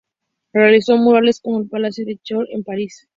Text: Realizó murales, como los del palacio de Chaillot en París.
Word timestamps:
Realizó 0.51 0.97
murales, 0.97 1.39
como 1.39 1.59
los 1.59 1.65
del 1.65 1.69
palacio 1.69 2.05
de 2.07 2.17
Chaillot 2.23 2.49
en 2.49 2.63
París. 2.63 3.07